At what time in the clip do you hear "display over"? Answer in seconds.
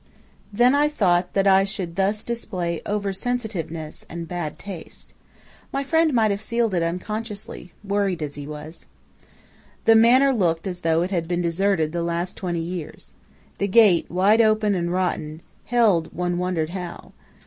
2.23-3.13